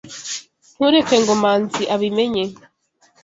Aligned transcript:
Ntureke 0.75 1.15
ngo 1.21 1.33
Manzi 1.43 1.83
abimenye. 1.95 2.43